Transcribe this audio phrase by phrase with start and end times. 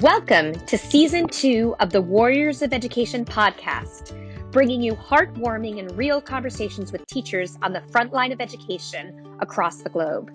[0.00, 4.16] Welcome to season two of the Warriors of Education podcast,
[4.50, 9.82] bringing you heartwarming and real conversations with teachers on the front line of education across
[9.82, 10.32] the globe.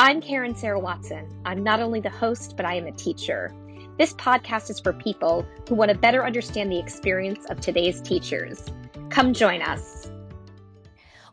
[0.00, 1.28] I'm Karen Sarah Watson.
[1.44, 3.54] I'm not only the host, but I am a teacher.
[3.98, 8.64] This podcast is for people who want to better understand the experience of today's teachers.
[9.10, 10.10] Come join us.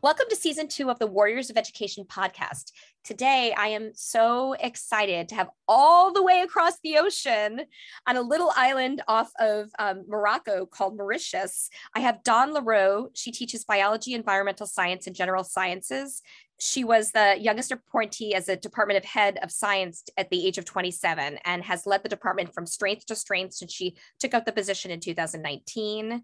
[0.05, 2.73] Welcome to season two of the Warriors of Education podcast.
[3.03, 7.61] Today, I am so excited to have all the way across the ocean
[8.05, 11.71] on a little island off of um, Morocco called Mauritius.
[11.95, 13.09] I have Dawn Leroux.
[13.15, 16.21] She teaches biology, environmental science, and general sciences.
[16.59, 20.59] She was the youngest appointee as a department of head of science at the age
[20.59, 24.45] of 27 and has led the department from strength to strength since she took up
[24.45, 26.23] the position in 2019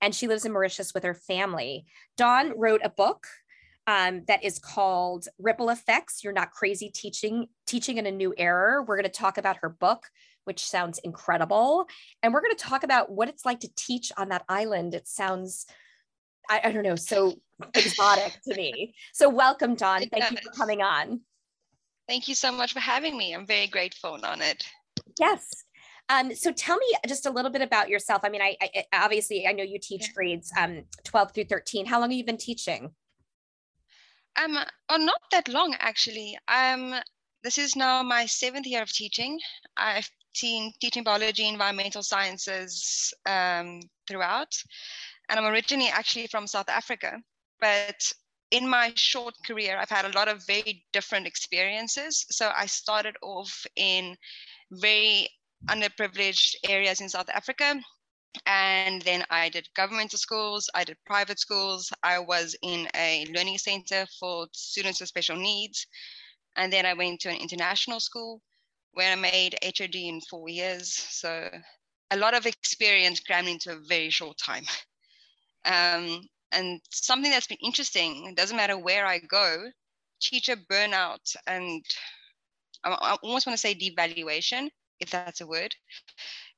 [0.00, 1.86] and she lives in Mauritius with her family.
[2.16, 3.26] Dawn wrote a book
[3.86, 6.24] um, that is called Ripple Effects.
[6.24, 8.82] You're not crazy teaching teaching in a new era.
[8.82, 10.06] We're going to talk about her book,
[10.44, 11.86] which sounds incredible,
[12.22, 14.94] and we're going to talk about what it's like to teach on that island.
[14.94, 15.66] It sounds
[16.48, 17.34] I, I don't know, so
[17.74, 18.94] exotic to me.
[19.12, 20.02] So welcome, Dawn.
[20.08, 21.20] Thank you for coming on.
[22.08, 23.34] Thank you so much for having me.
[23.34, 24.64] I'm very grateful and honored.
[25.18, 25.64] Yes.
[26.08, 28.20] Um, so tell me just a little bit about yourself.
[28.24, 31.86] I mean, I, I obviously I know you teach grades um, 12 through 13.
[31.86, 32.90] How long have you been teaching?
[34.42, 36.38] Um, oh, not that long actually.
[36.48, 36.94] Um,
[37.42, 39.38] this is now my seventh year of teaching.
[39.76, 44.54] I've seen teaching biology, environmental sciences um, throughout,
[45.28, 47.18] and I'm originally actually from South Africa.
[47.60, 48.12] But
[48.50, 52.26] in my short career, I've had a lot of very different experiences.
[52.30, 54.16] So I started off in
[54.70, 55.28] very
[55.68, 57.80] underprivileged areas in South Africa.
[58.44, 63.58] And then I did governmental schools, I did private schools, I was in a learning
[63.58, 65.86] center for students with special needs.
[66.56, 68.42] And then I went to an international school
[68.92, 70.92] where I made HOD in four years.
[70.92, 71.48] So
[72.10, 74.64] a lot of experience crammed into a very short time.
[75.64, 79.64] Um, and something that's been interesting, it doesn't matter where I go,
[80.20, 81.84] teacher burnout and
[82.84, 84.68] I almost want to say devaluation
[85.00, 85.74] if that's a word.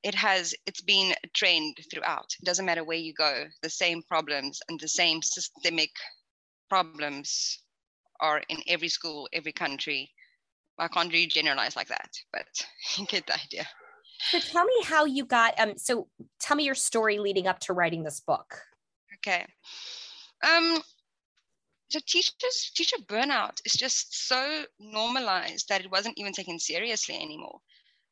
[0.03, 2.27] It has it's been trained throughout.
[2.41, 5.91] It doesn't matter where you go the same problems and the same systemic
[6.69, 7.61] problems
[8.21, 10.11] are in every school every country.
[10.79, 12.47] I can't really generalize like that but
[12.97, 13.67] you get the idea.
[14.31, 16.09] So tell me how you got um so
[16.41, 18.61] tell me your story leading up to writing this book.
[19.17, 19.45] Okay.
[20.47, 20.81] Um
[21.91, 27.61] so teachers teacher burnout is just so normalized that it wasn't even taken seriously anymore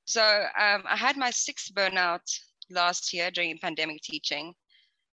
[0.06, 2.22] so um, I had my sixth burnout
[2.70, 4.54] last year during pandemic teaching,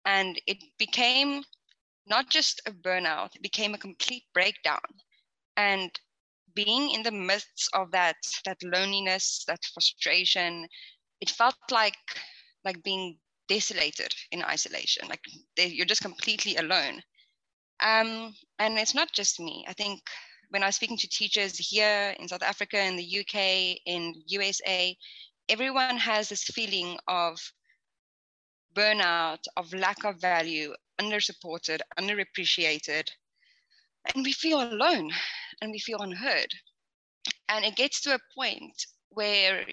[0.06, 1.44] and it became
[2.08, 4.82] not just a burnout, it became a complete breakdown.
[5.56, 5.92] And
[6.56, 10.68] being in the midst of that that loneliness, that frustration,
[11.22, 11.98] it felt like
[12.66, 15.08] like being desolated in isolation.
[15.08, 15.22] Like
[15.56, 17.02] they, you're just completely alone.
[17.82, 19.66] Um, and it's not just me.
[19.68, 20.02] I think
[20.50, 24.98] when I was speaking to teachers here in South Africa, in the UK, in USA,
[25.48, 27.40] everyone has this feeling of
[28.76, 33.10] burnout, of lack of value, under-supported, underappreciated,
[34.14, 35.12] and we feel alone
[35.62, 36.54] and we feel unheard.
[37.48, 39.66] And it gets to a point where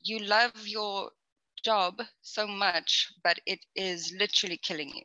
[0.00, 1.10] you love your
[1.64, 5.02] job so much, but it is literally killing you.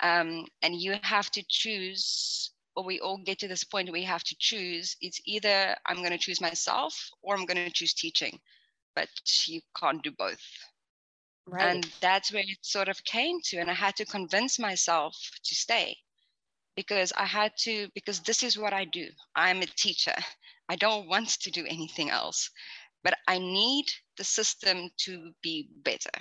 [0.00, 4.22] Um, and you have to choose or we all get to this point we have
[4.22, 8.38] to choose it's either i'm going to choose myself or i'm going to choose teaching.
[8.94, 9.08] But
[9.46, 10.40] you can't do both.
[11.48, 11.76] Right.
[11.76, 15.14] and that's where it sort of came to and i had to convince myself
[15.44, 15.96] to stay.
[16.76, 19.08] Because i had to because this is what i do.
[19.34, 20.14] I'm a teacher.
[20.68, 22.50] I don't want to do anything else.
[23.04, 23.86] But i need
[24.18, 26.16] the system to be better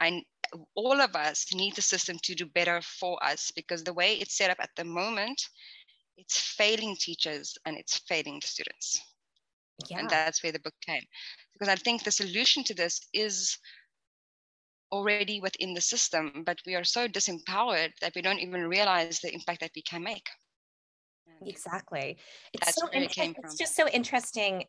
[0.00, 0.22] I,
[0.74, 4.36] all of us need the system to do better for us because the way it's
[4.36, 5.40] set up at the moment,
[6.16, 9.00] it's failing teachers and it's failing the students.
[9.88, 10.00] Yeah.
[10.00, 11.02] And that's where the book came.
[11.52, 13.56] Because I think the solution to this is
[14.92, 19.32] already within the system, but we are so disempowered that we don't even realize the
[19.32, 20.28] impact that we can make.
[21.46, 22.18] Exactly.
[22.52, 24.64] It's, so it it's just so interesting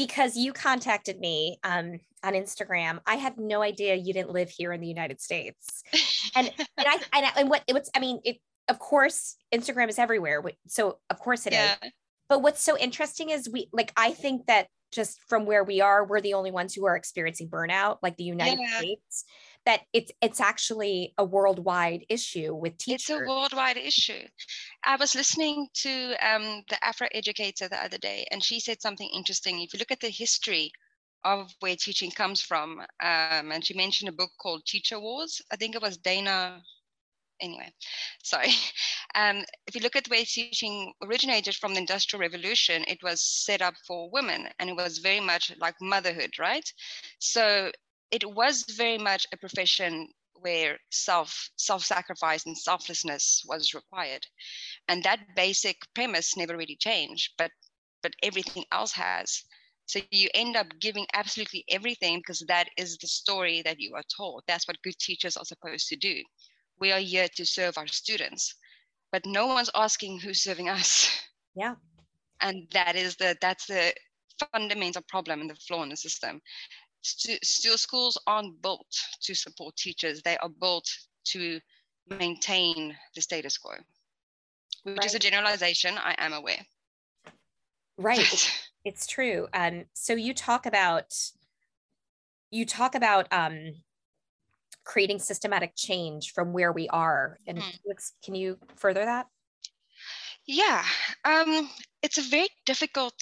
[0.00, 3.00] because you contacted me um, on Instagram.
[3.06, 5.82] I had no idea you didn't live here in the United States,
[6.34, 7.90] and and I and, I, and what it was.
[7.94, 11.74] I mean, it of course Instagram is everywhere, so of course it yeah.
[11.82, 11.92] is.
[12.30, 13.92] But what's so interesting is we like.
[13.94, 17.50] I think that just from where we are, we're the only ones who are experiencing
[17.50, 18.78] burnout, like the United yeah.
[18.78, 19.24] States
[19.66, 23.10] that it's it's actually a worldwide issue with teachers.
[23.10, 24.26] It's a worldwide issue.
[24.84, 29.08] I was listening to um, the Afro Educator the other day, and she said something
[29.14, 29.60] interesting.
[29.60, 30.72] If you look at the history
[31.24, 32.80] of where teaching comes from.
[33.02, 35.40] Um, and she mentioned a book called Teacher Wars.
[35.50, 36.62] I think it was Dana.
[37.40, 37.72] Anyway,
[38.22, 38.52] sorry.
[39.16, 43.20] Um, if you look at the way teaching originated from the Industrial Revolution, it was
[43.20, 46.72] set up for women and it was very much like motherhood, right?
[47.18, 47.72] So
[48.10, 54.26] it was very much a profession where self self-sacrifice and selflessness was required.
[54.88, 57.50] And that basic premise never really changed but
[58.02, 59.42] but everything else has.
[59.86, 64.04] So you end up giving absolutely everything because that is the story that you are
[64.16, 66.22] told that's what good teachers are supposed to do.
[66.80, 68.54] We are here to serve our students
[69.12, 71.08] but no one's asking who's serving us.
[71.56, 71.74] Yeah.
[72.40, 73.92] And that is the that's the
[74.52, 76.40] fundamental problem and the flaw in the system
[77.02, 78.86] still schools aren't built
[79.22, 80.22] to support teachers.
[80.22, 80.88] They are built
[81.26, 81.60] to
[82.08, 83.74] maintain the status quo,
[84.84, 85.04] which right.
[85.04, 85.96] is a generalization.
[85.98, 86.64] I am aware.
[87.96, 88.20] Right.
[88.20, 89.48] it's, it's true.
[89.52, 91.14] Um, so you talk about,
[92.50, 93.74] you talk about um,
[94.84, 97.38] creating systematic change from where we are.
[97.46, 97.90] And mm-hmm.
[98.24, 99.26] can you further that?
[100.46, 100.84] Yeah,
[101.24, 101.70] um,
[102.02, 103.14] it's a very difficult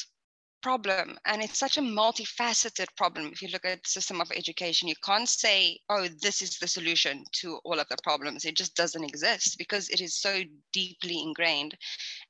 [0.63, 3.31] problem and it's such a multifaceted problem.
[3.33, 6.69] If you look at the system of education you can't say oh this is the
[6.69, 8.45] solution to all of the problems.
[8.45, 11.77] It just doesn't exist because it is so deeply ingrained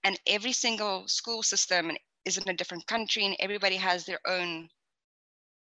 [0.04, 1.92] and every single school system
[2.24, 4.68] is in a different country and everybody has their own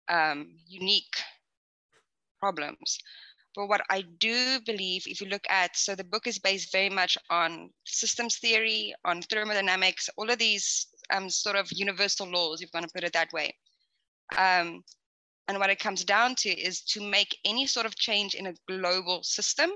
[0.09, 1.17] um, unique
[2.39, 2.99] problems.
[3.57, 6.89] But what I do believe, if you look at, so the book is based very
[6.89, 12.67] much on systems theory, on thermodynamics, all of these um, sort of universal laws, if
[12.67, 13.55] you want to put it that way.
[14.37, 14.83] Um,
[15.49, 18.55] and what it comes down to is to make any sort of change in a
[18.69, 19.71] global system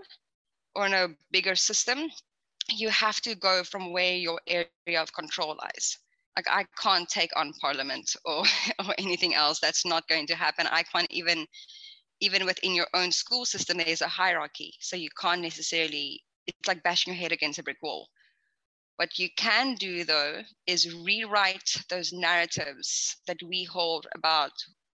[0.75, 2.09] or in a bigger system,
[2.71, 5.99] you have to go from where your area of control lies.
[6.37, 8.45] Like I can't take on parliament or,
[8.87, 9.61] or anything else.
[9.61, 10.67] That's not going to happen.
[10.71, 11.47] I can't even
[12.21, 14.75] even within your own school system, there's a hierarchy.
[14.81, 18.09] So you can't necessarily, it's like bashing your head against a brick wall.
[18.97, 24.53] What you can do, though, is rewrite those narratives that we hold about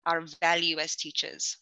[0.05, 1.57] our value as teachers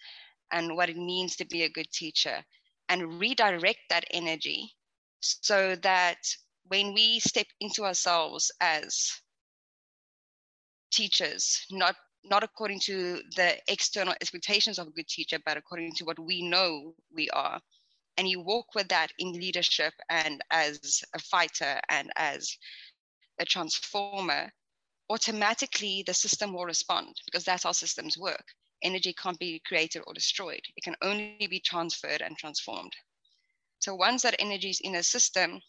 [0.52, 2.44] and what it means to be a good teacher
[2.88, 4.74] and redirect that energy
[5.20, 6.18] so that
[6.64, 9.10] when we step into ourselves as
[10.92, 11.96] teachers, not
[12.26, 16.40] not according to the external expectations of a good teacher, but according to what we
[16.42, 17.60] know we are.
[18.16, 22.56] And you walk with that in leadership and as a fighter and as
[23.40, 24.52] a transformer,
[25.10, 28.44] automatically the system will respond because that's how systems work.
[28.82, 32.92] Energy can't be created or destroyed, it can only be transferred and transformed.
[33.80, 35.60] So once that energy is in a system,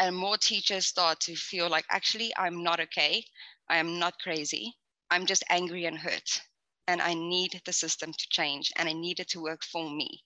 [0.00, 3.24] and more teachers start to feel like, actually, I'm not okay,
[3.68, 4.74] I am not crazy,
[5.10, 6.42] I'm just angry and hurt.
[6.86, 10.22] And I need the system to change and I need it to work for me.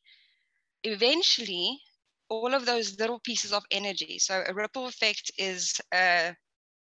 [0.85, 1.81] Eventually,
[2.29, 6.35] all of those little pieces of energy, so a ripple effect is a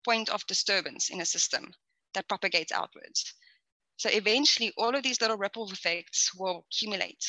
[0.05, 1.73] point of disturbance in a system
[2.15, 3.35] that propagates outwards.
[3.97, 7.25] So eventually, all of these little ripple effects will accumulate.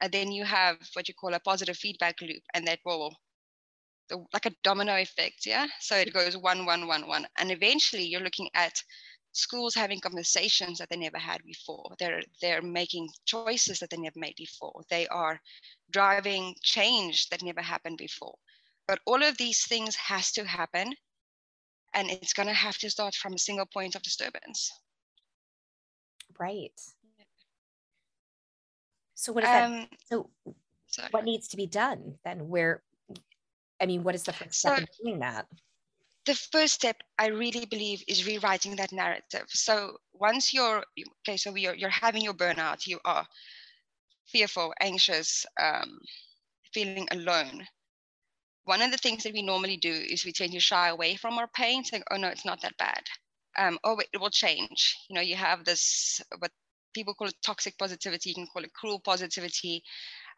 [0.00, 3.16] And then you have what you call a positive feedback loop, and that will
[4.32, 5.66] like a domino effect, yeah.
[5.80, 8.80] So it goes one, one, one, one, and eventually you're looking at
[9.36, 11.94] schools having conversations that they never had before.
[11.98, 14.82] They're they're making choices that they never made before.
[14.90, 15.40] They are
[15.90, 18.34] driving change that never happened before.
[18.88, 20.94] But all of these things has to happen,
[21.94, 24.72] and it's going to have to start from a single point of disturbance.
[26.38, 26.78] Right.
[29.14, 29.88] So what is um, that?
[30.08, 30.30] So
[30.86, 31.08] sorry.
[31.10, 32.48] what needs to be done then?
[32.48, 32.82] Where,
[33.80, 35.46] I mean, what is the first step so, in doing that?
[36.26, 39.46] The first step i really believe is rewriting that narrative.
[39.48, 40.84] So once you're
[41.20, 43.26] okay so you're, you're having your burnout you are
[44.26, 45.98] fearful anxious um,
[46.74, 47.64] feeling alone.
[48.64, 51.38] One of the things that we normally do is we tend to shy away from
[51.38, 53.02] our pain saying oh no it's not that bad.
[53.56, 54.96] Um, oh it will change.
[55.08, 56.50] You know you have this what
[56.92, 59.82] people call it toxic positivity you can call it cruel positivity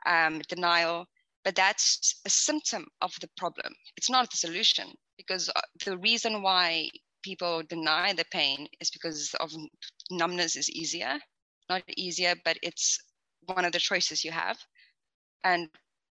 [0.06, 1.06] um, denial
[1.44, 3.72] but that's a symptom of the problem.
[3.96, 6.88] It's not the solution because uh, the reason why
[7.22, 9.52] people deny the pain is because of
[10.10, 11.18] numbness is easier
[11.68, 12.98] not easier but it's
[13.46, 14.58] one of the choices you have.
[15.44, 15.68] And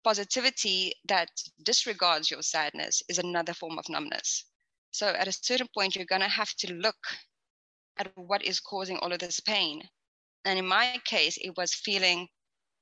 [0.03, 1.29] positivity that
[1.63, 4.45] disregards your sadness is another form of numbness.
[4.91, 6.95] So at a certain point you're going to have to look
[7.98, 9.81] at what is causing all of this pain.
[10.45, 12.27] And in my case it was feeling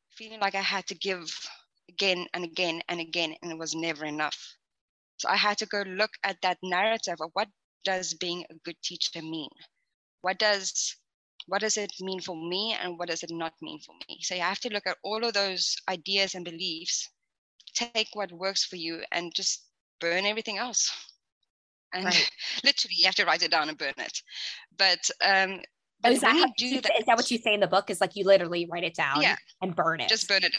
[0.10, 1.24] feeling like i had to give
[1.88, 4.38] again and again and again and it was never enough
[5.22, 7.48] so I had to go look at that narrative of what
[7.86, 9.50] does being a good teacher mean?
[10.22, 10.96] What does
[11.46, 14.18] what does it mean for me and what does it not mean for me?
[14.22, 17.08] So you have to look at all of those ideas and beliefs
[17.74, 19.66] take what works for you and just
[20.00, 20.92] burn everything else.
[21.94, 22.32] And right.
[22.63, 24.22] literally you have to write it down and burn it.
[24.75, 25.62] But um
[26.01, 27.92] but is, that do that, is that what you say in the book?
[27.92, 30.10] Is like you literally write it down yeah, and burn it.
[30.10, 30.56] Just burn it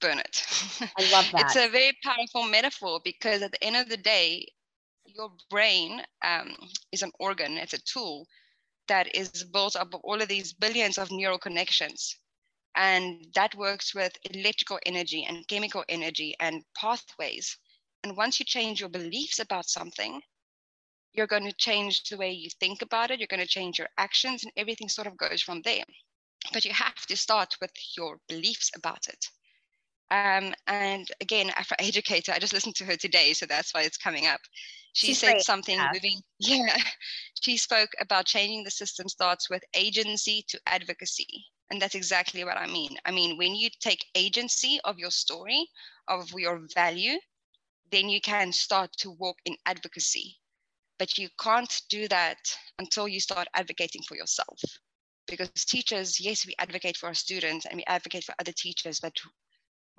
[0.00, 0.42] burn it
[0.98, 4.46] i love that it's a very powerful metaphor because at the end of the day
[5.06, 6.54] your brain um,
[6.92, 8.26] is an organ it's a tool
[8.88, 12.16] that is built up of all of these billions of neural connections
[12.76, 17.56] and that works with electrical energy and chemical energy and pathways
[18.04, 20.20] and once you change your beliefs about something
[21.12, 23.88] you're going to change the way you think about it, you're going to change your
[23.98, 25.84] actions, and everything sort of goes from there.
[26.52, 29.26] But you have to start with your beliefs about it.
[30.10, 33.96] Um, and again, Afro educator, I just listened to her today, so that's why it's
[33.96, 34.40] coming up.
[34.92, 35.40] She She's said great.
[35.40, 35.92] something yeah.
[35.92, 36.20] moving.
[36.38, 36.76] Yeah,
[37.40, 41.46] she spoke about changing the system starts with agency to advocacy.
[41.70, 42.96] And that's exactly what I mean.
[43.04, 45.68] I mean, when you take agency of your story,
[46.08, 47.18] of your value,
[47.90, 50.38] then you can start to walk in advocacy
[50.98, 52.38] but you can't do that
[52.78, 54.60] until you start advocating for yourself.
[55.26, 59.12] Because teachers, yes, we advocate for our students and we advocate for other teachers, but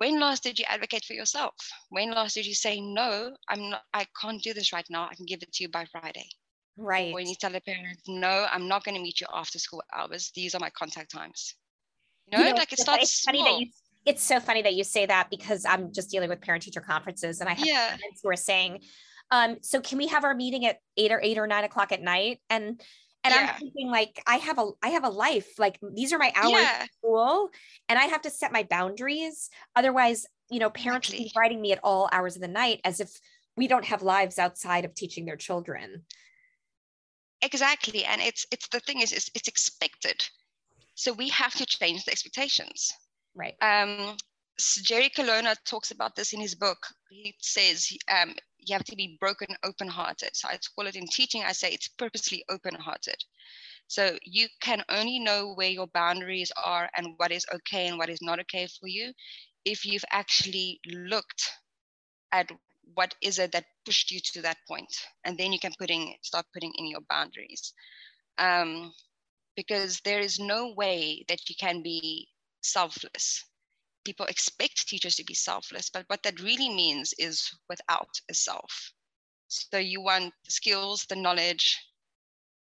[0.02, 1.54] when last did you advocate for yourself?
[1.90, 5.08] When last did you say, no, I'm not, I can't do this right now.
[5.08, 6.28] I can give it to you by Friday.
[6.76, 7.14] Right.
[7.14, 10.32] When you tell a parent, no, I'm not going to meet you after school hours.
[10.34, 11.54] These are my contact times.
[12.26, 13.66] You know, you know like it starts it's funny that you
[14.04, 17.40] it's so funny that you say that because I'm just dealing with parent teacher conferences
[17.40, 17.86] and I have yeah.
[17.86, 18.80] parents who are saying,
[19.30, 22.02] um, so can we have our meeting at eight or eight or nine o'clock at
[22.02, 22.40] night?
[22.50, 22.82] And
[23.24, 23.52] and yeah.
[23.52, 25.58] I'm thinking like I have a I have a life.
[25.58, 26.86] Like these are my hours yeah.
[26.98, 27.50] school,
[27.88, 29.48] and I have to set my boundaries.
[29.76, 31.24] Otherwise, you know, parents exactly.
[31.24, 33.10] keep writing me at all hours of the night as if
[33.56, 36.02] we don't have lives outside of teaching their children.
[37.42, 40.28] Exactly, and it's it's the thing is it's, it's expected,
[40.94, 42.92] so we have to change the expectations.
[43.34, 43.54] Right.
[43.62, 44.16] Um,
[44.82, 46.78] Jerry Colonna talks about this in his book.
[47.08, 50.30] He says um, you have to be broken open hearted.
[50.34, 53.16] So I call it in teaching, I say it's purposely open hearted.
[53.88, 58.08] So you can only know where your boundaries are and what is okay and what
[58.08, 59.12] is not okay for you
[59.64, 61.50] if you've actually looked
[62.32, 62.50] at
[62.94, 66.46] what is it that pushed you to that point and then you can putting start
[66.52, 67.72] putting in your boundaries
[68.38, 68.92] um,
[69.56, 72.28] because there is no way that you can be
[72.62, 73.44] selfless
[74.04, 78.92] people expect teachers to be selfless, but what that really means is without a self.
[79.48, 81.78] So you want the skills, the knowledge,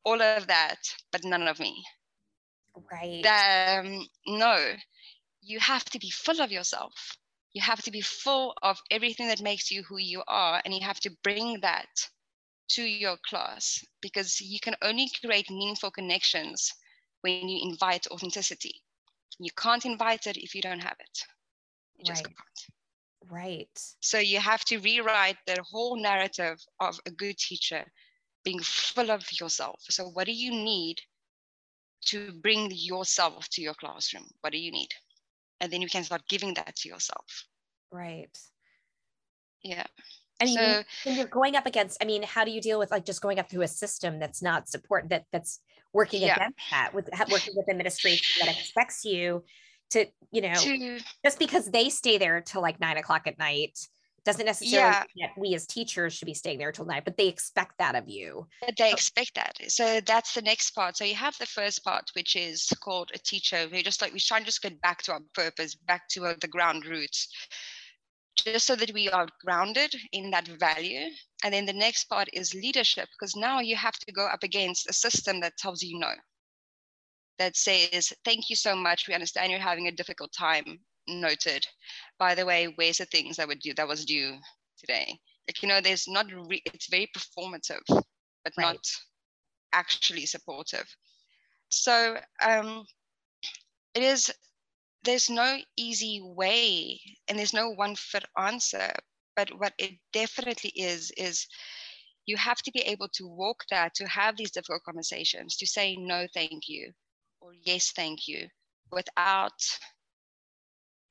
[0.05, 1.85] all of that, but none of me.
[2.90, 3.26] Right.
[3.26, 4.75] Um, no,
[5.40, 7.16] you have to be full of yourself.
[7.52, 10.81] You have to be full of everything that makes you who you are, and you
[10.85, 11.88] have to bring that
[12.71, 16.73] to your class because you can only create meaningful connections
[17.23, 18.83] when you invite authenticity.
[19.38, 21.19] You can't invite it if you don't have it.
[21.99, 22.35] You just right.
[22.37, 23.31] can't.
[23.31, 23.95] Right.
[24.00, 27.85] So you have to rewrite the whole narrative of a good teacher
[28.45, 29.81] being full of yourself.
[29.88, 31.00] So what do you need
[32.07, 34.26] to bring yourself to your classroom?
[34.40, 34.90] What do you need?
[35.61, 37.47] And then you can start giving that to yourself.
[37.90, 38.38] Right.
[39.62, 39.87] Yeah.
[40.40, 42.90] I mean, so, when you're going up against, I mean, how do you deal with
[42.90, 45.61] like just going up through a system that's not support that that's
[45.93, 46.37] working yeah.
[46.37, 49.43] against that with working with administration that expects you
[49.90, 53.78] to you know to, just because they stay there till like nine o'clock at night
[54.26, 55.28] doesn't necessarily yeah.
[55.28, 58.09] that we as teachers should be staying there till night, but they expect that of
[58.09, 58.47] you.
[58.76, 59.52] They expect that.
[59.69, 60.97] So that's the next part.
[60.97, 63.69] So you have the first part, which is called a teacher.
[63.71, 66.35] We just like we try and just get back to our purpose, back to uh,
[66.40, 67.28] the ground roots,
[68.37, 71.11] just so that we are grounded in that value.
[71.45, 74.88] And then the next part is leadership, because now you have to go up against
[74.88, 76.12] a system that tells you no
[77.38, 79.07] that says, thank you so much.
[79.07, 80.78] We understand you're having a difficult time.
[81.07, 81.66] Noted.
[82.19, 84.38] By the way, where's the things that would do that was due
[84.78, 85.19] today?
[85.47, 88.73] Like, you know, there's not, re- it's very performative, but right.
[88.73, 88.78] not
[89.73, 90.87] actually supportive.
[91.69, 92.85] So um,
[93.95, 94.33] it is,
[95.07, 98.93] there's no easy way and there's no one fit answer.
[99.37, 101.47] But what it definitely is, is
[102.27, 105.97] you have to be able to walk that, to have these difficult conversations, to say
[105.97, 106.91] no, thank you,
[107.41, 108.49] or yes, thank you,
[108.91, 109.53] without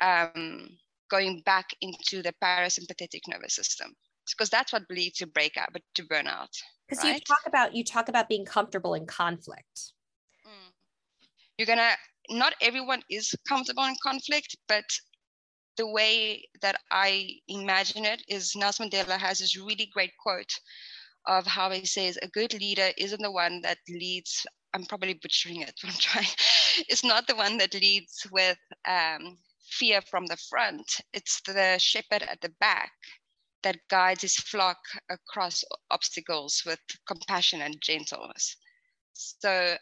[0.02, 0.70] um,
[1.10, 3.94] going back into the parasympathetic nervous system.
[4.30, 6.50] Because that's what leads to breakout, but to burnout.
[6.90, 7.14] Because right?
[7.14, 9.94] you talk about you talk about being comfortable in conflict.
[10.46, 10.72] Mm.
[11.58, 11.92] You're gonna.
[12.30, 14.86] Not everyone is comfortable in conflict, but
[15.78, 20.54] the way that I imagine it is Nelson Mandela has this really great quote
[21.28, 25.62] of how he says a good leader isn't the one that leads I'm probably butchering
[25.62, 26.28] it, but I'm trying.
[26.90, 29.38] It's not the one that leads with um,
[29.70, 30.86] fear from the front.
[31.14, 32.92] It's the shepherd at the back
[33.64, 34.78] that guides his flock
[35.10, 38.58] across obstacles with compassion and gentleness.
[39.14, 39.78] So,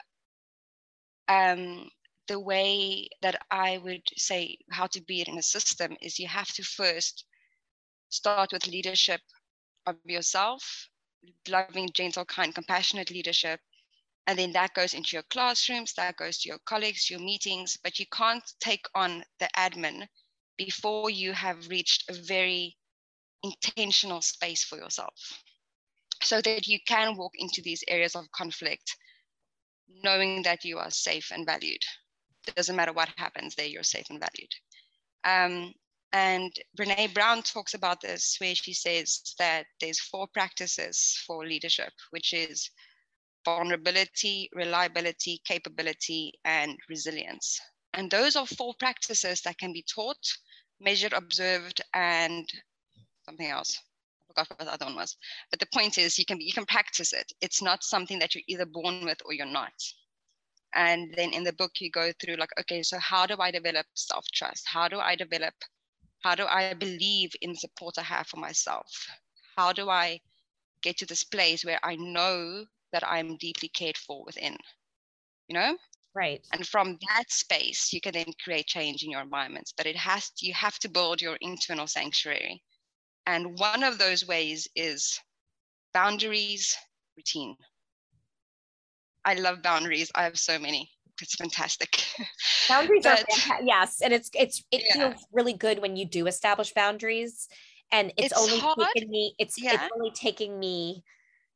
[1.27, 1.89] um,
[2.27, 6.47] the way that I would say how to be in a system is you have
[6.53, 7.25] to first
[8.09, 9.21] start with leadership
[9.85, 10.89] of yourself,
[11.47, 13.59] loving, gentle, kind, compassionate leadership.
[14.27, 17.99] And then that goes into your classrooms, that goes to your colleagues, your meetings, but
[17.99, 20.07] you can't take on the admin
[20.57, 22.77] before you have reached a very
[23.43, 25.13] intentional space for yourself
[26.21, 28.95] so that you can walk into these areas of conflict
[30.03, 31.83] knowing that you are safe and valued.
[32.55, 34.51] Doesn't matter what happens there, you're safe and valued.
[35.23, 35.73] Um,
[36.12, 41.91] and Brene Brown talks about this, where she says that there's four practices for leadership,
[42.12, 42.69] which is
[43.45, 47.59] vulnerability, reliability, capability, and resilience.
[47.93, 50.23] And those are four practices that can be taught,
[50.79, 52.47] measured, observed, and
[53.25, 53.79] something else.
[54.21, 55.17] I forgot what the other one was.
[55.50, 57.31] But the point is, you can you can practice it.
[57.41, 59.73] It's not something that you're either born with or you're not.
[60.75, 63.85] And then in the book, you go through like, okay, so how do I develop
[63.93, 64.65] self trust?
[64.67, 65.53] How do I develop
[66.23, 68.87] how do I believe in support I have for myself?
[69.57, 70.21] How do I
[70.81, 74.57] get to this place where I know that I'm deeply cared for within?
[75.49, 75.77] You know?
[76.15, 76.41] Right.
[76.53, 79.73] And from that space, you can then create change in your environment.
[79.75, 82.63] But it has to, you have to build your internal sanctuary.
[83.25, 85.19] And one of those ways is
[85.93, 86.77] boundaries,
[87.17, 87.57] routine.
[89.25, 90.11] I love boundaries.
[90.15, 90.89] I have so many
[91.21, 92.03] it's fantastic.
[92.69, 93.67] Boundaries but, are fantastic.
[93.67, 95.09] Yes, and it's it's it yeah.
[95.09, 97.47] feels really good when you do establish boundaries.
[97.91, 98.79] And it's, it's only hard.
[98.93, 99.35] taken me.
[99.37, 99.73] It's yeah.
[99.73, 101.03] it's only taking me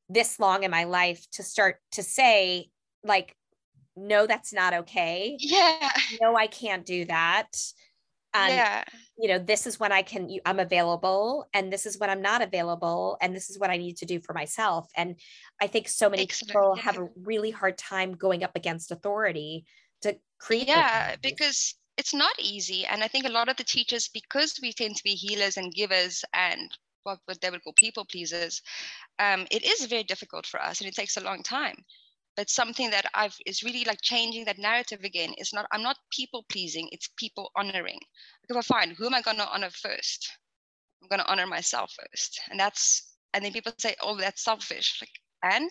[0.09, 2.69] this long in my life to start to say
[3.03, 3.35] like,
[3.95, 5.35] no, that's not okay.
[5.39, 5.91] Yeah.
[6.21, 7.49] No, I can't do that
[8.37, 8.83] and yeah.
[9.17, 12.41] you know this is when i can i'm available and this is when i'm not
[12.41, 15.15] available and this is what i need to do for myself and
[15.61, 16.49] i think so many Excellent.
[16.49, 19.65] people have a really hard time going up against authority
[20.01, 24.09] to create yeah because it's not easy and i think a lot of the teachers
[24.13, 26.69] because we tend to be healers and givers and
[27.03, 28.61] what, what they would call people pleasers
[29.19, 31.75] um, it is very difficult for us and it takes a long time
[32.37, 35.33] but something that I've is really like changing that narrative again.
[35.37, 37.99] It's not I'm not people pleasing, it's people honoring.
[38.47, 40.31] If I find who am I gonna honor first?
[41.01, 42.39] I'm gonna honor myself first.
[42.51, 45.01] And that's and then people say, oh, that's selfish.
[45.01, 45.69] Like, and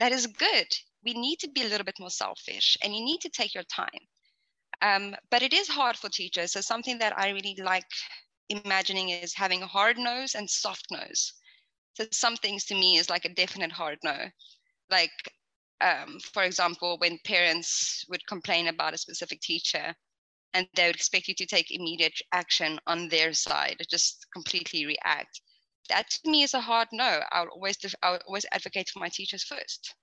[0.00, 0.66] that is good.
[1.04, 3.64] We need to be a little bit more selfish and you need to take your
[3.64, 3.88] time.
[4.82, 6.52] Um, but it is hard for teachers.
[6.52, 7.86] So something that I really like
[8.48, 11.32] imagining is having a hard nose and soft nose.
[11.94, 14.16] So some things to me is like a definite hard no
[14.90, 15.32] like
[15.80, 19.94] um, for example, when parents would complain about a specific teacher
[20.54, 25.40] and they would expect you to take immediate action on their side, just completely react.
[25.88, 27.20] That to me is a hard no.
[27.32, 29.94] I'll always, I'll always advocate for my teachers first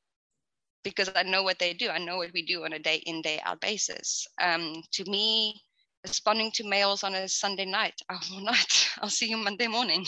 [0.83, 1.89] because I know what they do.
[1.89, 4.27] I know what we do on a day in, day out basis.
[4.41, 5.61] Um, to me,
[6.05, 8.89] responding to mails on a Sunday night, I will not.
[9.01, 10.05] I'll see you Monday morning.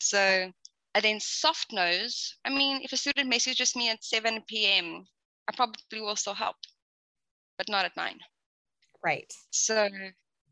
[0.00, 0.50] So
[0.94, 5.06] and then soft nose, I mean, if a student messages me at 7 p.m.,
[5.48, 6.56] I probably will still help,
[7.58, 8.18] but not at nine.
[9.02, 9.32] Right.
[9.50, 9.88] So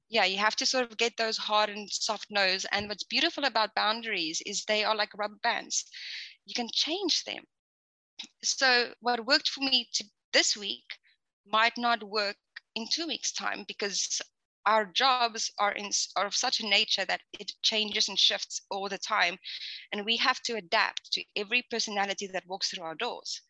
[0.08, 2.64] yeah, you have to sort of get those hard and soft nose.
[2.72, 5.84] And what's beautiful about boundaries is they are like rubber bands.
[6.46, 7.44] You can change them.
[8.42, 10.84] So what worked for me to this week
[11.46, 12.36] might not work
[12.74, 14.20] in two weeks' time because
[14.68, 18.88] our jobs are in are of such a nature that it changes and shifts all
[18.88, 19.38] the time
[19.92, 23.42] and we have to adapt to every personality that walks through our doors.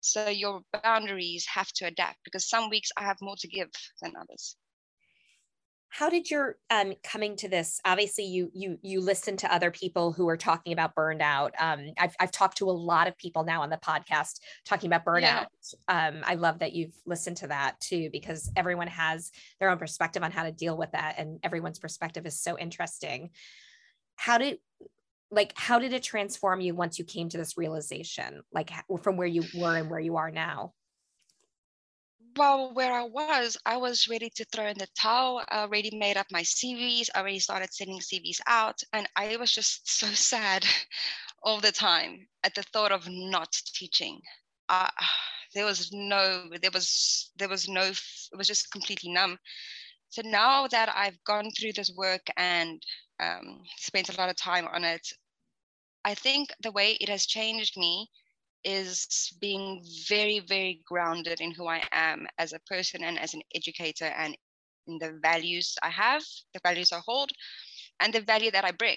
[0.00, 3.70] So your boundaries have to adapt because some weeks i have more to give
[4.02, 4.56] than others
[5.90, 10.12] how did your um, coming to this obviously you you you listen to other people
[10.12, 13.62] who are talking about burnout um, I've, I've talked to a lot of people now
[13.62, 15.46] on the podcast talking about burnout.
[15.90, 16.08] Yeah.
[16.08, 20.22] um, i love that you've listened to that too because everyone has their own perspective
[20.22, 23.30] on how to deal with that and everyone's perspective is so interesting.
[24.16, 24.58] How did
[25.30, 28.42] like how did it transform you once you came to this realization?
[28.52, 28.70] Like
[29.02, 30.72] from where you were and where you are now
[32.36, 35.42] well, where I was, I was ready to throw in the towel.
[35.48, 37.08] I already made up my CVs.
[37.14, 38.80] I already started sending CVs out.
[38.92, 40.64] And I was just so sad
[41.42, 44.20] all the time at the thought of not teaching.
[44.68, 44.88] Uh,
[45.54, 49.38] there was no, there was, there was no, it was just completely numb.
[50.10, 52.82] So now that I've gone through this work and
[53.20, 55.06] um, spent a lot of time on it,
[56.04, 58.08] I think the way it has changed me
[58.64, 63.42] is being very, very grounded in who I am as a person and as an
[63.54, 64.36] educator and
[64.86, 66.22] in the values I have,
[66.54, 67.30] the values I hold,
[68.00, 68.96] and the value that I bring.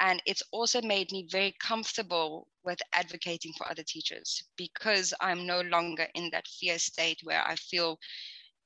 [0.00, 5.60] And it's also made me very comfortable with advocating for other teachers because I'm no
[5.62, 7.98] longer in that fear state where I feel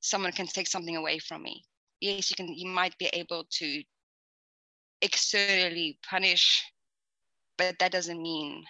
[0.01, 1.65] someone can take something away from me.
[2.01, 3.83] Yes, you can you might be able to
[5.03, 6.65] externally punish,
[7.57, 8.65] but that doesn't mean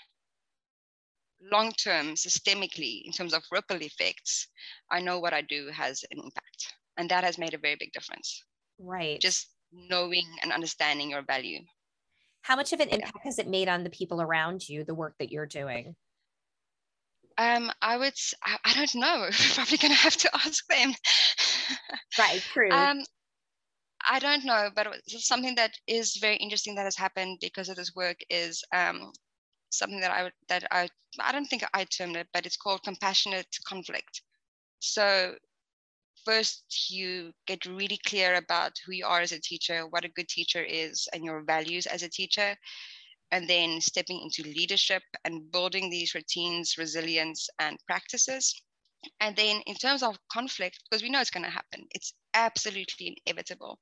[1.51, 4.49] long term, systemically, in terms of ripple effects,
[4.91, 6.75] I know what I do has an impact.
[6.97, 8.43] And that has made a very big difference.
[8.79, 9.21] Right.
[9.21, 11.61] Just knowing and understanding your value.
[12.43, 13.25] How much of an impact yeah.
[13.25, 15.95] has it made on the people around you, the work that you're doing?
[17.39, 19.21] Um, I would, I, I don't know.
[19.31, 20.93] We're probably going to have to ask them.
[22.19, 22.71] right, true.
[22.71, 23.03] Um,
[24.09, 27.95] I don't know, but something that is very interesting that has happened because of this
[27.95, 29.13] work is um,
[29.73, 32.83] something that I would that I I don't think I termed it, but it's called
[32.85, 34.23] compassionate conflict.
[34.81, 35.35] So
[36.25, 40.29] first you get really clear about who you are as a teacher, what a good
[40.29, 42.57] teacher is, and your values as a teacher.
[43.31, 48.55] And then stepping into leadership and building these routines, resilience, and practices.
[49.21, 53.17] And then in terms of conflict, because we know it's going to happen, it's absolutely
[53.25, 53.79] inevitable.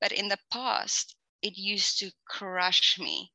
[0.00, 3.32] But in the past, it used to crush me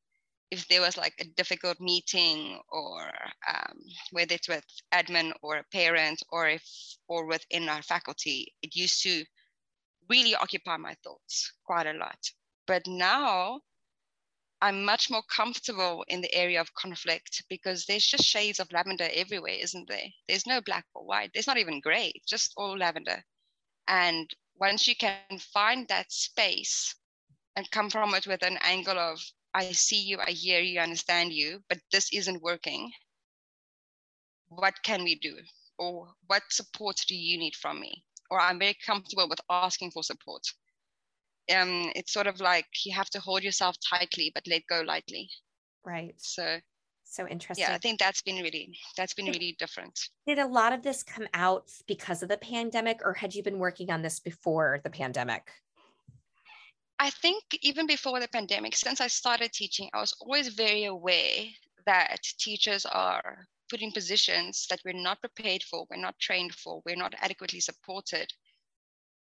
[0.50, 3.10] if there was like a difficult meeting or
[3.48, 3.78] um,
[4.12, 6.64] whether it's with admin or a parent or if
[7.08, 9.24] or within our faculty it used to
[10.08, 12.18] really occupy my thoughts quite a lot.
[12.66, 13.60] But now
[14.60, 19.08] i'm much more comfortable in the area of conflict because there's just shades of lavender
[19.12, 20.08] everywhere isn't there?
[20.28, 21.30] There's no black or white.
[21.32, 23.22] There's not even gray just all lavender.
[23.86, 26.94] And once you can find that space
[27.56, 29.20] and come from it with an angle of
[29.58, 32.92] I see you, I hear you, I understand you, but this isn't working.
[34.48, 35.36] What can we do?
[35.78, 38.04] Or what support do you need from me?
[38.30, 40.42] Or I'm very comfortable with asking for support.
[41.52, 45.28] Um, it's sort of like you have to hold yourself tightly, but let go lightly.
[45.84, 46.14] Right.
[46.18, 46.60] So
[47.04, 47.64] so interesting.
[47.66, 49.98] Yeah, I think that's been really that's been really different.
[50.26, 53.58] Did a lot of this come out because of the pandemic, or had you been
[53.58, 55.50] working on this before the pandemic?
[56.98, 61.44] I think even before the pandemic, since I started teaching, I was always very aware
[61.86, 66.82] that teachers are put in positions that we're not prepared for, we're not trained for,
[66.84, 68.32] we're not adequately supported.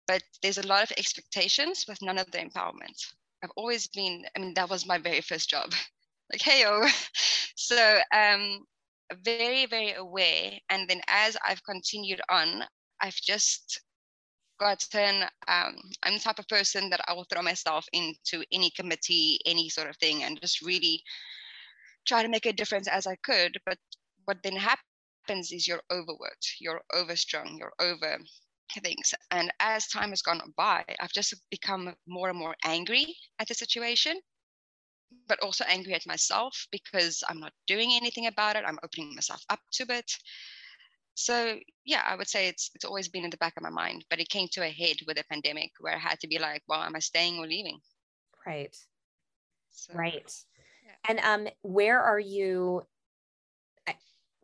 [0.07, 3.13] But there's a lot of expectations with none of the empowerment.
[3.43, 5.71] I've always been, I mean, that was my very first job.
[6.31, 6.87] like, hey, oh.
[7.57, 8.65] So, um,
[9.23, 10.51] very, very aware.
[10.69, 12.63] And then as I've continued on,
[13.01, 13.81] I've just
[14.57, 19.39] gotten um, i'm the type of person that i will throw myself into any committee
[19.45, 21.01] any sort of thing and just really
[22.07, 23.77] try to make a difference as i could but
[24.25, 28.17] what then happens is you're overworked you're overstrung you're over
[28.83, 29.13] things.
[29.31, 33.53] And as time has gone by i've just become more and more angry at the
[33.53, 34.19] situation
[35.27, 38.63] but also angry at myself because i'm not doing anything about it.
[38.67, 40.11] I'm opening myself up to it
[41.15, 44.05] so yeah i would say it's it's always been in the back of my mind
[44.09, 46.61] but it came to a head with a pandemic where i had to be like
[46.67, 47.79] well am i staying or leaving?
[48.45, 48.75] Right.
[49.71, 50.31] So, right.
[50.85, 51.09] yeah.
[51.09, 52.83] and um where are you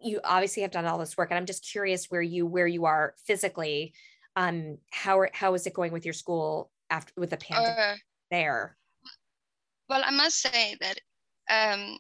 [0.04, 2.86] you obviously have done all this work and i'm just curious where you where you
[2.86, 3.94] are physically
[4.36, 7.96] um how are, how is it going with your school after with the pandemic uh,
[8.32, 8.78] there?
[9.90, 11.00] Well i must say that
[11.50, 11.98] um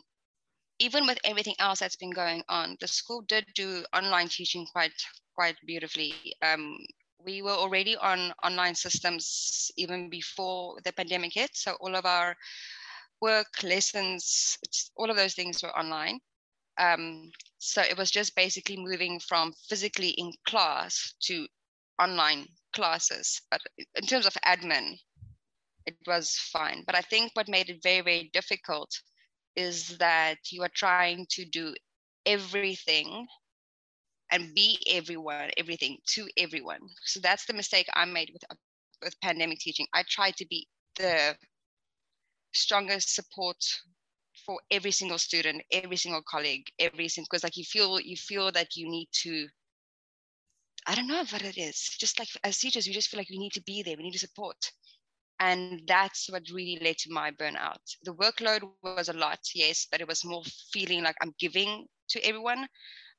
[0.82, 4.98] even with everything else that's been going on, the school did do online teaching quite
[5.36, 6.14] quite beautifully.
[6.42, 6.76] Um,
[7.24, 12.36] we were already on online systems even before the pandemic hit, so all of our
[13.22, 14.58] work, lessons,
[14.96, 16.20] all of those things were online.
[16.80, 21.46] Um, so it was just basically moving from physically in class to
[22.02, 23.40] online classes.
[23.52, 24.98] But in terms of admin,
[25.86, 26.84] it was fine.
[26.88, 28.90] But I think what made it very, very difficult
[29.56, 31.74] is that you are trying to do
[32.26, 33.28] everything
[34.32, 36.82] and be everyone, everything to everyone.
[37.04, 38.44] So that's the mistake I made with
[39.04, 39.88] with pandemic teaching.
[39.94, 41.36] I tried to be the
[42.54, 43.58] strongest support
[44.46, 48.52] for every single student, every single colleague, every single because like you feel you feel
[48.52, 49.48] that you need to.
[50.88, 51.96] I don't know what it is.
[52.00, 53.96] Just like as teachers, we just feel like we need to be there.
[53.98, 54.58] We need to support.
[55.42, 57.82] And that's what really led to my burnout.
[58.04, 62.24] The workload was a lot, yes, but it was more feeling like I'm giving to
[62.24, 62.68] everyone,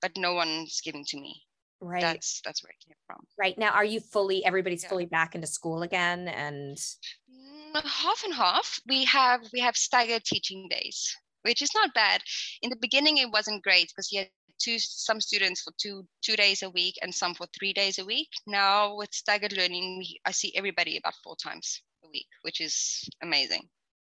[0.01, 1.43] but no one's giving to me.
[1.81, 2.01] Right.
[2.01, 3.27] That's that's where it came from.
[3.37, 3.59] Right.
[3.59, 4.91] Now are you fully everybody's yeah.
[4.91, 8.79] fully back into school again and mm, half and half.
[8.87, 12.23] We have we have staggered teaching days, which is not bad.
[12.63, 14.29] In the beginning it wasn't great because you had
[14.61, 18.05] two some students for two two days a week and some for three days a
[18.05, 18.29] week.
[18.47, 23.63] Now with staggered learning, I see everybody about four times week, which is amazing.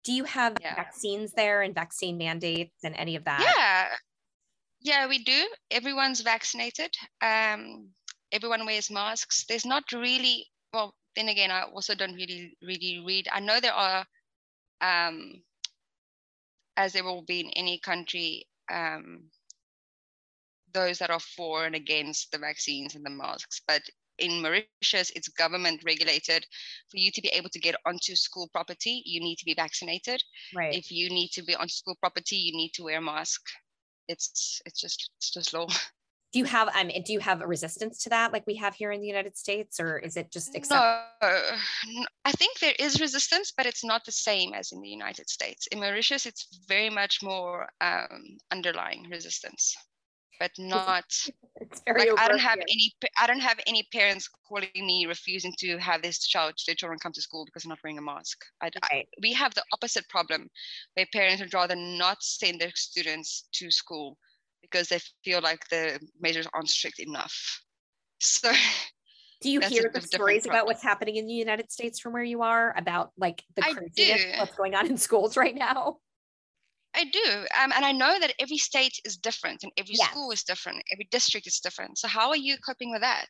[0.04, 0.76] Do you have yeah.
[0.76, 3.42] vaccines there and vaccine mandates and any of that?
[3.42, 3.88] Yeah,
[4.82, 5.48] yeah, we do.
[5.70, 6.92] Everyone's vaccinated.
[7.22, 7.90] Um,
[8.32, 9.46] everyone wears masks.
[9.48, 10.96] There's not really well.
[11.16, 13.28] Then again, I also don't really really read.
[13.32, 14.06] I know there are
[14.82, 15.44] um,
[16.78, 19.30] as there will be in any country, um,
[20.74, 23.62] those that are for and against the vaccines and the masks.
[23.68, 23.82] But
[24.22, 26.46] in Mauritius, it's government regulated.
[26.90, 30.24] For you to be able to get onto school property, you need to be vaccinated.
[30.56, 30.74] Right.
[30.74, 33.42] If you need to be on school property, you need to wear a mask.
[34.08, 35.68] It's it's just it's just law.
[36.34, 38.92] do you have um do you have a resistance to that like we have here
[38.92, 41.02] in the united states or is it just accepted?
[41.24, 45.30] no i think there is resistance but it's not the same as in the united
[45.30, 49.76] states in mauritius it's very much more um, underlying resistance
[50.42, 51.10] but not
[51.64, 52.76] it's very like, i don't have here.
[52.76, 52.88] any
[53.22, 57.14] i don't have any parents calling me refusing to have this child their children come
[57.14, 58.74] to school because they're not wearing a mask I, right.
[58.84, 60.50] I, we have the opposite problem
[60.96, 64.18] where parents would rather not send their students to school
[64.62, 67.62] because they feel like the measures aren't strict enough.
[68.20, 68.52] So
[69.42, 72.42] do you hear the stories about what's happening in the United States from where you
[72.42, 75.98] are about like the craziness what's going on in schools right now?
[76.96, 77.46] I do.
[77.62, 81.08] Um, and I know that every state is different and every school is different, every
[81.12, 81.98] district is different.
[81.98, 83.28] So how are you coping with that?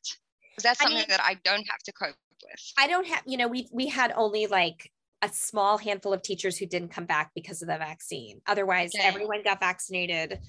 [0.51, 2.73] Because that's something I mean, that I don't have to cope with.
[2.77, 6.57] I don't have, you know, we we had only like a small handful of teachers
[6.57, 8.41] who didn't come back because of the vaccine.
[8.47, 9.07] Otherwise, okay.
[9.07, 10.39] everyone got vaccinated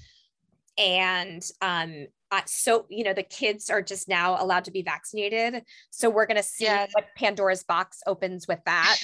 [0.78, 5.62] and um uh, so you know the kids are just now allowed to be vaccinated
[5.90, 6.86] so we're going to see yeah.
[6.92, 8.96] what pandora's box opens with that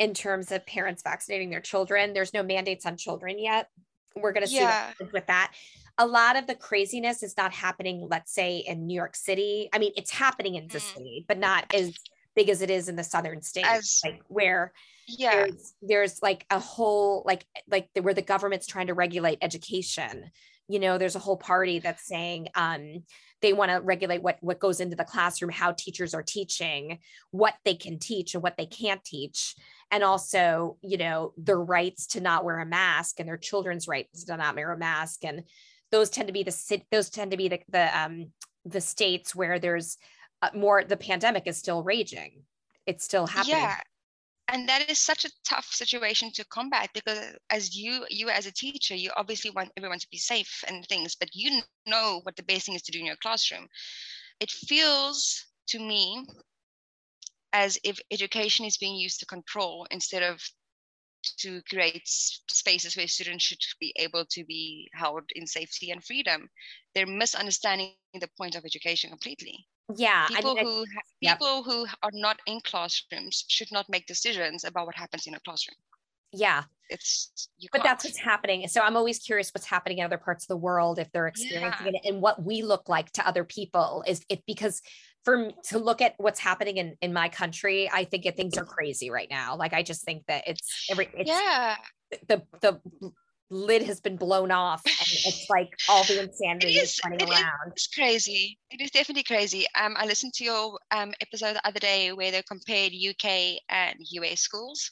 [0.00, 3.68] in terms of parents vaccinating their children there's no mandates on children yet.
[4.16, 4.90] We're going to see yeah.
[5.12, 5.52] with that.
[5.98, 9.68] A lot of the craziness is not happening let's say in new york city.
[9.72, 10.94] I mean it's happening in the mm.
[10.94, 11.94] city but not as
[12.34, 14.72] big as it is in the southern states as, like where
[15.06, 15.30] yeah.
[15.32, 20.30] there's, there's like a whole like like the, where the government's trying to regulate education
[20.70, 23.02] you know there's a whole party that's saying um,
[23.42, 27.00] they want to regulate what what goes into the classroom how teachers are teaching
[27.32, 29.56] what they can teach and what they can't teach.
[29.90, 34.24] And also you know their rights to not wear a mask and their children's rights
[34.24, 35.24] to not wear a mask.
[35.24, 35.42] And
[35.90, 38.26] those tend to be the those tend to be the the um
[38.64, 39.98] the states where there's
[40.42, 42.42] uh, more the pandemic is still raging.
[42.86, 43.56] It's still happening.
[43.56, 43.76] Yeah
[44.52, 48.52] and that is such a tough situation to combat because as you you as a
[48.52, 52.42] teacher you obviously want everyone to be safe and things but you know what the
[52.42, 53.66] best thing is to do in your classroom.
[54.40, 56.26] It feels to me
[57.52, 60.40] as if education is being used to control instead of
[61.38, 66.48] to create spaces where students should be able to be held in safety and freedom.
[66.94, 69.66] They're misunderstanding the point of education completely.
[69.96, 70.84] Yeah people I mean, who
[71.20, 71.38] yep.
[71.38, 75.40] people who are not in classrooms should not make decisions about what happens in a
[75.40, 75.76] classroom.
[76.32, 76.64] Yeah.
[76.88, 78.66] It's but that's what's happening.
[78.68, 81.86] So i'm always curious what's happening in other parts of the world if they're experiencing
[81.86, 82.00] yeah.
[82.02, 84.80] it and what we look like to other people is it because
[85.24, 88.64] for to look at what's happening in in my country i think it, things are
[88.64, 91.76] crazy right now like i just think that it's every it's, yeah
[92.28, 92.80] the the
[93.50, 94.94] lid has been blown off and
[95.26, 97.72] it's like all the insanity is, is running it around.
[97.72, 98.58] It's crazy.
[98.70, 99.66] It is definitely crazy.
[99.78, 103.96] Um, I listened to your um, episode the other day where they compared UK and
[103.98, 104.90] US schools.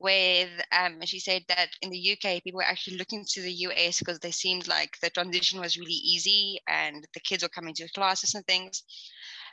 [0.00, 4.00] With um, she said that in the UK, people were actually looking to the US
[4.00, 7.88] because they seemed like the transition was really easy and the kids were coming to
[7.92, 8.82] classes and things.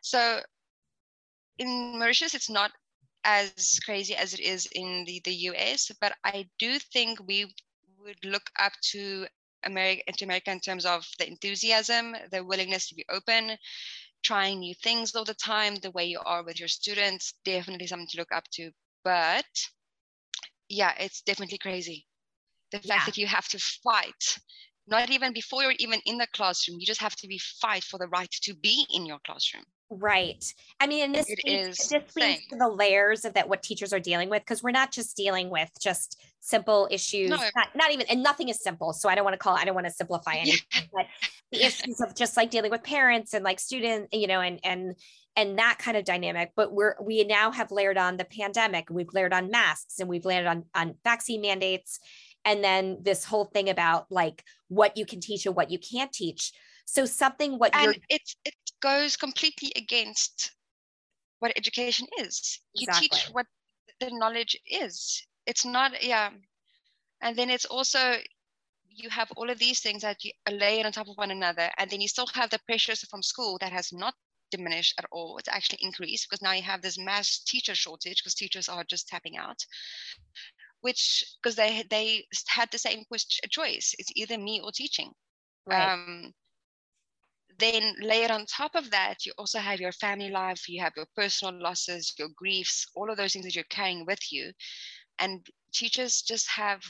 [0.01, 0.41] So
[1.57, 2.71] in Mauritius, it's not
[3.23, 7.53] as crazy as it is in the, the US, but I do think we
[7.99, 9.27] would look up to
[9.63, 13.57] America, to America in terms of the enthusiasm, the willingness to be open,
[14.23, 18.07] trying new things all the time, the way you are with your students, definitely something
[18.11, 18.71] to look up to.
[19.03, 19.45] But
[20.69, 22.05] yeah, it's definitely crazy.
[22.71, 23.05] The fact yeah.
[23.05, 24.37] that you have to fight,
[24.89, 27.97] not even before you're even in the classroom, you just have to be fight for
[27.97, 29.63] the right to be in your classroom.
[29.91, 30.43] Right.
[30.79, 33.63] I mean, and this it speaks, is this speaks to the layers of that what
[33.63, 37.37] teachers are dealing with because we're not just dealing with just simple issues, no.
[37.37, 38.93] not, not even, and nothing is simple.
[38.93, 40.81] So I don't want to call, I don't want to simplify anything, yeah.
[40.93, 41.05] but
[41.51, 44.95] the issues of just like dealing with parents and like students, you know, and and
[45.35, 46.51] and that kind of dynamic.
[46.55, 50.25] But we're we now have layered on the pandemic, we've layered on masks, and we've
[50.25, 51.99] layered on on vaccine mandates,
[52.45, 56.11] and then this whole thing about like what you can teach and what you can't
[56.11, 56.51] teach.
[56.85, 60.51] So something what and you're it's it goes completely against
[61.39, 62.59] what education is.
[62.75, 63.09] You exactly.
[63.09, 63.45] teach what
[63.99, 65.25] the knowledge is.
[65.45, 66.29] It's not, yeah.
[67.21, 68.15] And then it's also
[68.89, 71.89] you have all of these things that you lay on top of one another, and
[71.89, 74.13] then you still have the pressures from school that has not
[74.51, 75.37] diminished at all.
[75.37, 79.07] It's actually increased because now you have this mass teacher shortage because teachers are just
[79.07, 79.57] tapping out.
[80.81, 83.03] Which because they they had the same
[83.49, 83.93] choice.
[83.99, 85.11] It's either me or teaching.
[85.67, 85.91] Right.
[85.91, 86.33] Um,
[87.59, 91.07] then layered on top of that, you also have your family life, you have your
[91.15, 94.51] personal losses, your griefs, all of those things that you're carrying with you.
[95.19, 96.81] And teachers just have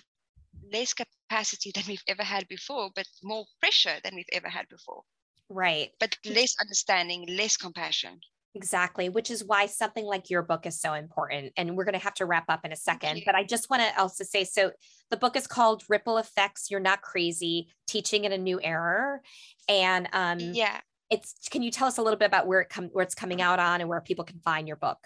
[0.71, 5.02] less capacity than we've ever had before, but more pressure than we've ever had before.
[5.49, 5.89] Right.
[5.99, 8.19] But less understanding, less compassion.
[8.55, 11.53] Exactly, which is why something like your book is so important.
[11.55, 13.21] And we're going to have to wrap up in a second.
[13.25, 14.71] But I just want to also say so
[15.12, 19.19] the book is called Ripple Effects You're Not Crazy Teaching in a New Era.
[19.67, 20.79] And um, yeah,
[21.12, 23.41] it's can you tell us a little bit about where it come where it's coming
[23.41, 24.97] out on and where people can find your book?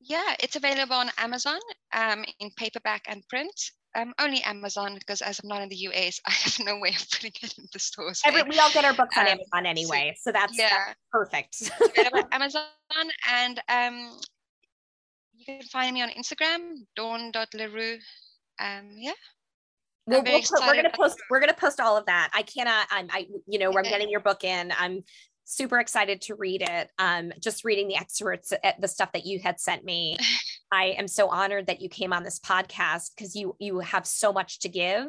[0.00, 1.60] Yeah, it's available on Amazon
[1.94, 3.70] um, in paperback and print.
[3.96, 7.10] Um, only Amazon because as I'm not in the US, I have no way of
[7.10, 8.20] putting it in the stores.
[8.24, 10.68] Every, we all get our books on um, Amazon anyway, so, so that's, yeah.
[10.86, 11.72] That's perfect.
[12.32, 12.62] Amazon
[13.32, 14.18] and um,
[15.34, 17.98] you can find me on Instagram, dawn.leroux.
[18.60, 19.12] Um, yeah.
[20.06, 21.18] We'll, we'll put, we're gonna post.
[21.30, 22.30] We're gonna post all of that.
[22.32, 22.86] I cannot.
[22.92, 23.08] I'm.
[23.10, 23.26] I.
[23.48, 23.78] You know, okay.
[23.78, 24.72] I'm getting your book in.
[24.78, 25.02] I'm
[25.46, 26.90] super excited to read it.
[26.98, 30.18] Um, just reading the excerpts, uh, the stuff that you had sent me.
[30.72, 34.32] I am so honored that you came on this podcast because you you have so
[34.32, 35.06] much to give.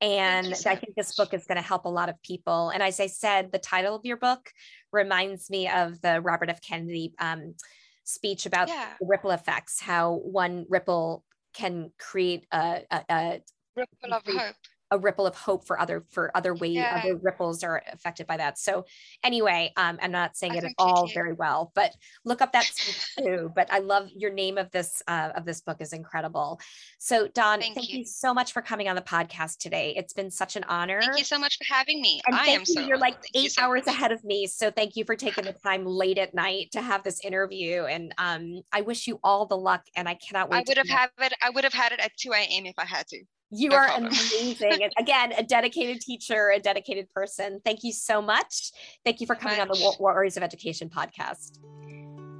[0.00, 2.70] And so I think this book is going to help a lot of people.
[2.70, 4.50] And as I said, the title of your book
[4.92, 6.60] reminds me of the Robert F.
[6.60, 7.54] Kennedy um,
[8.02, 8.88] speech about yeah.
[9.00, 13.42] the ripple effects, how one ripple can create a, a, a
[13.76, 14.56] ripple of hope
[14.92, 17.00] a ripple of hope for other for other way yeah.
[17.02, 18.84] other ripples are affected by that so
[19.24, 21.92] anyway um, i'm not saying I it at all very well but
[22.24, 22.70] look up that
[23.18, 26.60] too but i love your name of this uh, of this book is incredible
[26.98, 28.00] so Dawn thank, thank you.
[28.00, 28.04] you.
[28.04, 31.24] so much for coming on the podcast today it's been such an honor thank you
[31.24, 32.66] so much for having me and i am you.
[32.66, 33.94] so you're like eight you so hours much.
[33.94, 37.02] ahead of me so thank you for taking the time late at night to have
[37.02, 40.64] this interview and um, i wish you all the luck and i cannot wait i
[40.68, 43.06] would have had it i would have had it at 2 a.m if i had
[43.06, 44.06] to you no are problem.
[44.06, 44.82] amazing.
[44.82, 47.60] and again, a dedicated teacher, a dedicated person.
[47.64, 48.72] Thank you so much.
[49.04, 51.58] Thank you for coming on the Warriors of Education podcast.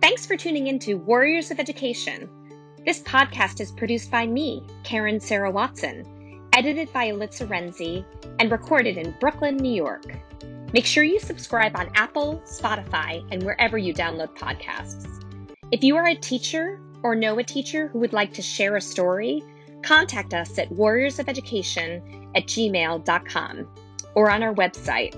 [0.01, 2.29] Thanks for tuning in to Warriors of Education.
[2.85, 8.05] This podcast is produced by me, Karen Sarah Watson, edited by Elitza Renzi,
[8.41, 10.05] and recorded in Brooklyn, New York.
[10.73, 15.07] Make sure you subscribe on Apple, Spotify, and wherever you download podcasts.
[15.71, 18.81] If you are a teacher or know a teacher who would like to share a
[18.81, 19.45] story,
[19.83, 23.69] contact us at warriorsofeducation at gmail.com
[24.15, 25.15] or on our website,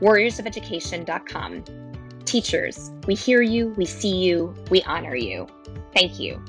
[0.00, 1.64] warriorsofeducation.com.
[2.24, 5.46] Teachers, we hear you, we see you, we honor you.
[5.94, 6.42] Thank you.